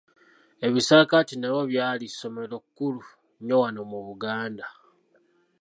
Ebisaakaate 0.67 1.33
nabyo 1.37 1.63
byali 1.71 2.05
ssomero 2.11 2.57
kkulu 2.63 3.03
nnyo 3.41 3.55
wano 3.61 3.81
mu 3.91 3.99
Buganda. 4.07 4.65